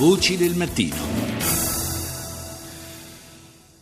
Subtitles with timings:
[0.00, 1.19] Voci del mattino.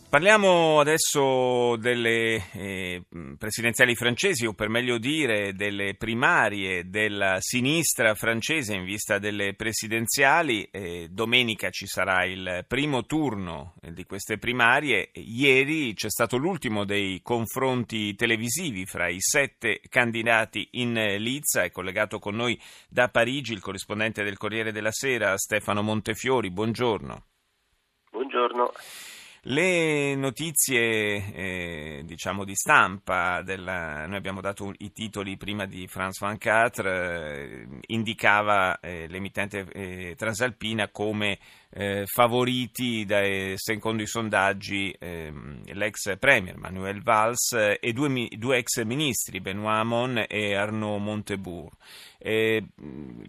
[0.09, 3.03] Parliamo adesso delle eh,
[3.37, 10.63] presidenziali francesi, o per meglio dire delle primarie della sinistra francese in vista delle presidenziali.
[10.71, 15.11] Eh, domenica ci sarà il primo turno di queste primarie.
[15.13, 21.61] Ieri c'è stato l'ultimo dei confronti televisivi fra i sette candidati in lizza.
[21.61, 26.49] È collegato con noi da Parigi il corrispondente del Corriere della Sera, Stefano Montefiori.
[26.49, 27.25] Buongiorno.
[28.09, 28.71] Buongiorno.
[29.43, 36.25] Le notizie eh, diciamo di stampa, della, noi abbiamo dato i titoli prima di France
[36.25, 41.39] 24, eh, indicava eh, l'emittente eh, transalpina come
[41.69, 48.83] eh, favoriti dai, secondo i sondaggi ehm, l'ex premier Manuel Valls e due, due ex
[48.83, 51.71] ministri Benoît Hamon e Arnaud Montebourg.
[52.17, 52.61] Eh,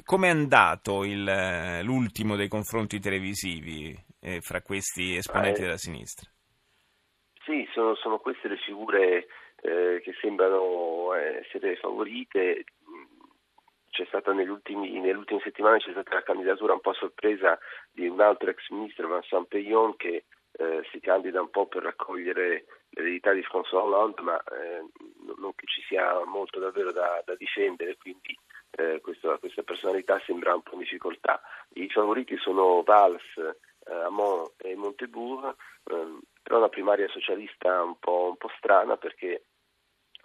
[0.02, 4.08] come è andato il, l'ultimo dei confronti televisivi?
[4.20, 6.30] Eh, fra questi esponenti eh, della sinistra?
[7.44, 9.26] Sì, sono, sono queste le figure
[9.62, 12.64] eh, che sembrano essere favorite.
[13.90, 17.58] C'è stata nelle ultime settimane c'è stata la candidatura un po' sorpresa
[17.90, 22.64] di un altro ex ministro, Vincent Peillon, che eh, si candida un po' per raccogliere
[22.90, 24.84] l'eredità di François Hollande, ma eh,
[25.36, 28.36] non che ci sia molto davvero da, da difendere, quindi
[28.72, 31.40] eh, questa, questa, personalità sembra un po' in difficoltà.
[31.74, 33.22] I favoriti sono Valls,
[33.90, 39.44] eh, Amon e Montebourg, ehm, però una primaria socialista un po', un po' strana perché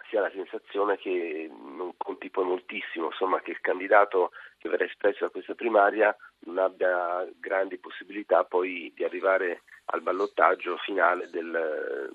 [0.08, 4.84] si ha la sensazione che non conti poi moltissimo, insomma che il candidato che verrà
[4.84, 12.10] espresso da questa primaria non abbia grandi possibilità poi di arrivare al ballottaggio finale del,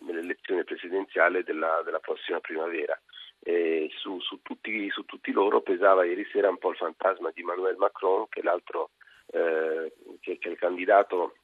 [0.00, 2.98] dell'elezione presidenziale della, della prossima primavera.
[3.96, 7.76] Su, su, tutti, su, tutti, loro pesava ieri sera un po' il fantasma di Emmanuel
[7.76, 8.90] Macron, che è l'altro
[9.32, 11.34] eh, che, che, il candidato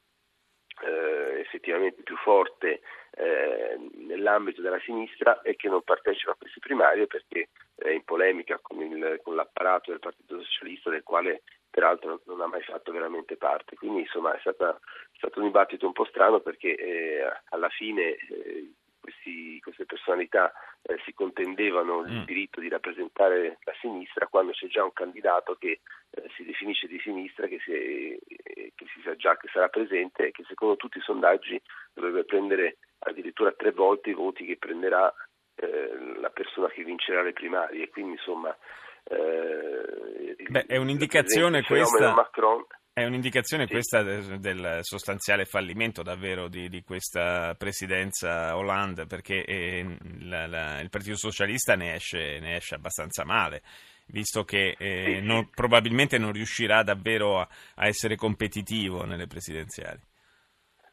[0.83, 7.07] eh, effettivamente più forte eh, nell'ambito della sinistra e che non partecipa a queste primarie
[7.07, 12.41] perché è in polemica con, il, con l'apparato del Partito Socialista del quale peraltro non
[12.41, 13.75] ha mai fatto veramente parte.
[13.75, 18.15] Quindi insomma è, stata, è stato un dibattito un po' strano perché eh, alla fine
[18.15, 20.51] eh, questi, queste personalità
[20.81, 22.23] eh, si contendevano il mm.
[22.23, 26.99] diritto di rappresentare la sinistra quando c'è già un candidato che eh, si definisce di
[26.99, 30.97] sinistra, che si, eh, che si, sa già che sarà presente e che secondo tutti
[30.97, 31.61] i sondaggi
[31.93, 35.13] dovrebbe prendere addirittura tre volte i voti che prenderà
[35.55, 37.89] eh, la persona che vincerà le primarie.
[37.89, 38.55] Quindi insomma...
[39.03, 42.13] Eh, Beh, è un'indicazione questa...
[42.13, 42.65] Macron,
[42.97, 43.73] è un'indicazione sì.
[43.73, 50.79] questa del, del, sostanziale fallimento davvero di, di questa presidenza Hollande perché eh, la, la,
[50.79, 53.61] il Partito Socialista ne esce, ne esce abbastanza male
[54.07, 59.99] visto che eh, non, probabilmente non riuscirà davvero a, a, essere competitivo nelle presidenziali.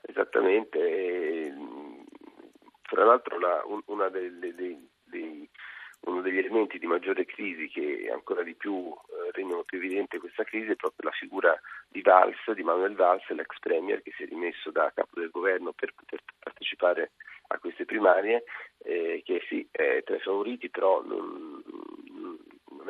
[0.03, 1.55] Esattamente,
[2.83, 5.49] tra l'altro la, una delle, dei, dei
[6.07, 10.45] uno degli elementi di maggiore crisi che ancora di più eh, rendono più evidente questa
[10.45, 11.59] crisi è proprio la figura
[11.89, 15.73] di Valls, di Manuel Valls, l'ex premier che si è rimesso da capo del governo
[15.73, 17.13] per poter partecipare
[17.49, 18.45] a queste primarie,
[18.79, 21.63] eh, che sì, è tra i favoriti, però non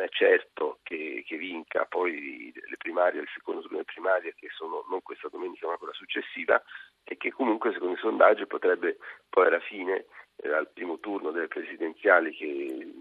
[0.05, 4.85] è certo che, che, vinca poi le primarie, il secondo turno delle primarie, che sono
[4.91, 6.63] non questa domenica ma quella successiva,
[7.05, 8.99] e che comunque secondo i sondaggi potrebbe
[9.29, 10.07] poi alla fine
[10.37, 12.93] eh, al primo turno delle presidenziali che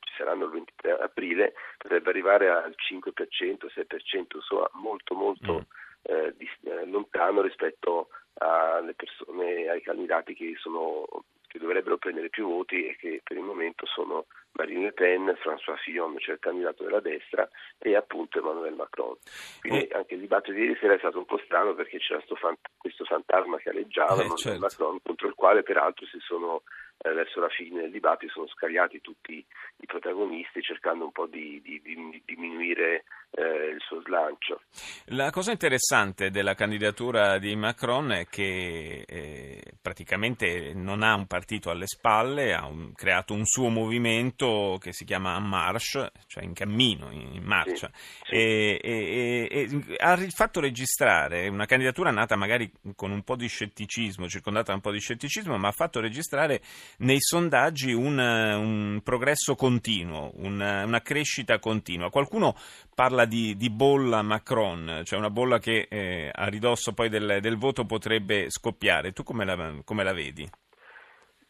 [0.00, 6.12] ci saranno il 23 aprile potrebbe arrivare al 5%, 6%, insomma molto molto mm.
[6.12, 8.08] eh, di, eh, lontano rispetto
[8.38, 11.04] alle persone, ai candidati che, sono,
[11.48, 15.76] che dovrebbero prendere più voti e che per il momento sono Marine Le Pen, François
[15.78, 17.48] Fillon, cioè il candidato della destra,
[17.78, 19.16] e appunto Emmanuel Macron.
[19.60, 19.96] Quindi oh.
[19.96, 23.04] anche il dibattito di ieri sera è stato un po' strano perché c'era fant- questo
[23.04, 24.60] fantasma che alleggiava eh, certo.
[24.60, 26.62] Macron, contro il quale peraltro si sono
[26.98, 29.44] eh, verso la fine del dibattito sono scagliati tutti
[29.76, 34.62] i protagonisti cercando un po' di, di, di diminuire eh, il suo slancio.
[35.06, 41.70] La cosa interessante della candidatura di Macron è che eh, praticamente non ha un partito
[41.70, 46.54] alle spalle, ha un, creato un suo movimento che si chiama En Marche, cioè in
[46.54, 48.34] cammino, in, marcia, sì, sì.
[48.34, 54.28] E, e, e, ha fatto registrare una candidatura nata magari con un po' di scetticismo,
[54.28, 56.60] circondata da un po' di scetticismo, ma ha fatto registrare
[56.98, 62.10] nei sondaggi un, un progresso continuo, una, una, crescita continua.
[62.10, 62.54] Qualcuno
[62.94, 67.56] parla di, di, bolla Macron, cioè una bolla che eh, a ridosso poi del, del,
[67.56, 69.12] voto potrebbe scoppiare.
[69.12, 70.48] Tu come la, come la vedi?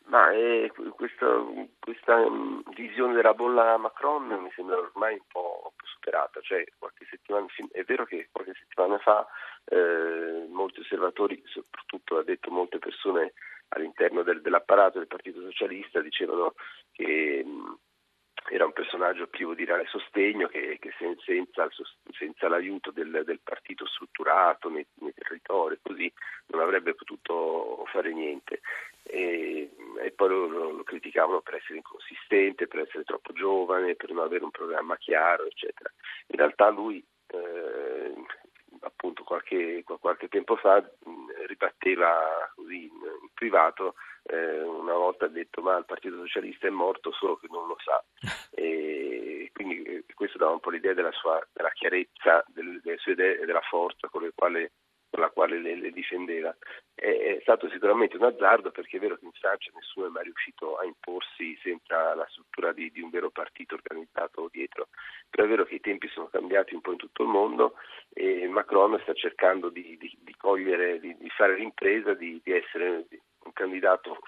[0.06, 1.26] Ma eh, questa,
[1.79, 6.64] questa um, visione della bolla Macron mi sembra ormai un po', un po superata, cioè,
[7.73, 9.26] è vero che qualche settimana fa
[9.67, 13.32] eh, molti osservatori, soprattutto ha detto molte persone
[13.68, 16.54] all'interno del, dell'apparato del Partito Socialista, dicevano
[16.92, 17.78] che mh,
[18.50, 21.68] era un personaggio privo di reale sostegno che, che senza,
[22.12, 26.10] senza, l'aiuto del, del, partito strutturato nei, nei territori così
[26.46, 28.60] non avrebbe potuto fare niente
[29.02, 29.70] e,
[30.02, 34.24] e poi lo, lo, lo, criticavano per essere inconsistente, per essere troppo giovane, per non
[34.24, 35.90] avere un programma chiaro eccetera.
[36.28, 38.14] In realtà lui eh,
[38.80, 40.82] appunto qualche, qualche, tempo fa
[41.46, 43.07] ribatteva così in
[43.38, 43.94] privato
[44.25, 47.76] eh, una volta ha detto ma il Partito Socialista è morto solo che non lo
[47.79, 48.02] sa
[48.50, 53.12] e quindi eh, questo dava un po' l'idea della, sua, della chiarezza delle, delle, sue
[53.12, 54.73] idee e della forza con, quale,
[55.08, 56.55] con la quale le, le difendeva.
[56.94, 60.25] È, è, stato sicuramente un azzardo perché è vero che in Francia nessuno è mai
[60.25, 64.88] riuscito a imporsi senza la struttura di, di un vero partito organizzato dietro,
[65.31, 67.75] però è vero che i tempi sono cambiati un po' in tutto il mondo
[68.12, 73.06] e Macron sta cercando di, di, di cogliere, di, fare l'impresa di, essere
[73.58, 74.19] candidato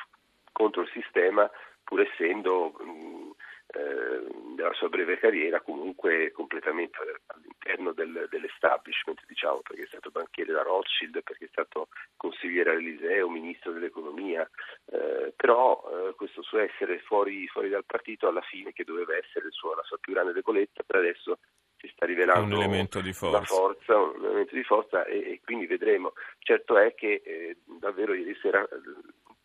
[0.52, 1.48] contro il sistema
[1.84, 3.30] pur essendo mh,
[3.72, 10.52] eh, della sua breve carriera comunque completamente all'interno del, dell'establishment diciamo perché è stato banchiere
[10.52, 14.48] da Rothschild perché è stato consigliere all'Eliseo, ministro dell'economia
[14.86, 19.50] eh, però eh, questo suo essere fuori, fuori, dal partito alla fine che doveva essere
[19.50, 21.38] suo, la sua più grande debolezza per adesso
[21.80, 25.66] si sta rivelando un elemento di forza, forza un elemento di forza e, e, quindi
[25.66, 26.12] vedremo.
[26.38, 28.66] Certo è che eh, davvero ieri sera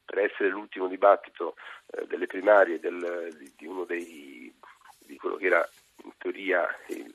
[0.05, 1.55] per essere l'ultimo dibattito
[1.87, 4.53] eh, delle primarie del, di, di, uno dei,
[4.99, 5.67] di quello che era
[6.03, 7.11] in teoria il,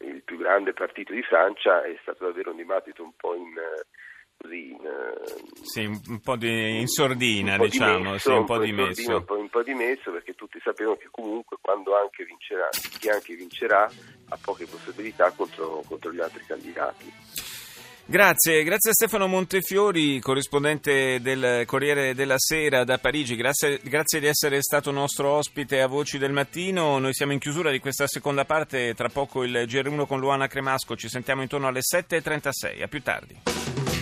[0.00, 3.54] il, più grande partito di Francia, è stato davvero un dibattito un po' in...
[4.40, 4.78] Così, in,
[5.62, 9.16] sì, un po' di, in sordina, un diciamo, dimesso, sì, un, po' dimesso.
[9.16, 13.34] Un, po', un po' dimesso perché tutti sapevano che comunque quando anche vincerà, chi anche
[13.34, 13.90] vincerà
[14.28, 17.12] ha poche possibilità contro, contro gli altri candidati.
[18.10, 24.26] Grazie, grazie a Stefano Montefiori, corrispondente del Corriere della Sera da Parigi, grazie, grazie, di
[24.26, 28.46] essere stato nostro ospite a Voci del Mattino, noi siamo in chiusura di questa seconda
[28.46, 33.02] parte, tra poco il GR1 con Luana Cremasco, ci sentiamo intorno alle 7.36, a più
[33.02, 33.97] tardi.